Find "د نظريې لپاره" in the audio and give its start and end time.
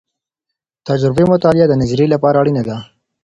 1.69-2.37